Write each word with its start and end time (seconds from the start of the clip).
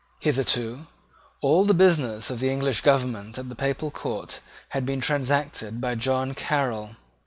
Hitherto 0.19 0.87
all 1.41 1.63
the 1.63 1.75
business 1.75 2.31
of 2.31 2.39
the 2.39 2.49
English 2.49 2.81
government 2.81 3.37
at 3.37 3.49
the 3.49 3.55
papal 3.55 3.91
court 3.91 4.39
had 4.69 4.83
been 4.83 4.99
transacted 4.99 5.79
by 5.79 5.93
John 5.93 6.33
Caryl. 6.33 6.95